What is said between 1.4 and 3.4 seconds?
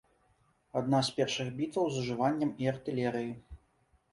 бітваў з ужываннем і артылерыі.